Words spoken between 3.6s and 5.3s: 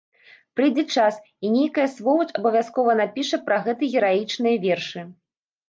гэта гераічныя вершы.